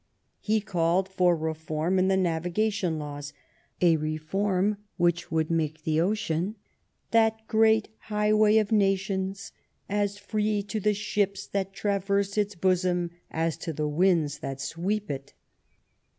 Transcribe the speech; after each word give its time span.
He 0.39 0.61
called 0.61 1.07
for 1.07 1.35
reform 1.37 1.99
in 1.99 2.07
the 2.07 2.15
naviga 2.17 2.73
tion 2.73 2.97
laws, 2.97 3.33
a 3.81 3.97
reform 3.97 4.77
which 4.97 5.31
would 5.31 5.51
make 5.51 5.83
the 5.83 6.01
ocean," 6.01 6.55
that 7.11 7.45
great 7.47 7.89
highway 8.05 8.57
of 8.57 8.71
nations, 8.71 9.51
as 9.87 10.17
free 10.17 10.63
to 10.63 10.79
the 10.79 10.95
ships 10.95 11.45
that 11.45 11.71
traverse 11.75 12.35
its 12.35 12.55
bosom 12.55 13.11
as 13.29 13.57
to 13.57 13.73
the 13.73 13.87
winds 13.87 14.39
that 14.39 14.59
sweep 14.59 15.11
it." 15.11 15.33